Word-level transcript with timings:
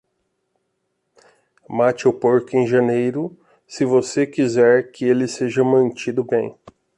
Mate 1.69 2.07
o 2.07 2.11
porco 2.13 2.55
em 2.57 2.65
janeiro, 2.65 3.37
se 3.67 3.85
você 3.85 4.25
quiser 4.25 4.89
que 4.91 5.05
ele 5.05 5.27
seja 5.27 5.63
mantido 5.63 6.23
bem. 6.23 6.57